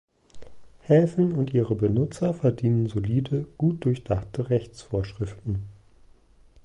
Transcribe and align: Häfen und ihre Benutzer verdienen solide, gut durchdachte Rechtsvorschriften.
Häfen 0.81 1.33
und 1.33 1.53
ihre 1.53 1.75
Benutzer 1.75 2.33
verdienen 2.33 2.87
solide, 2.89 3.45
gut 3.59 3.85
durchdachte 3.85 4.49
Rechtsvorschriften. 4.49 5.61